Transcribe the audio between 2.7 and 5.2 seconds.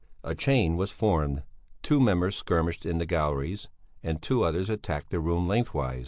in the galleries, and two others attacked the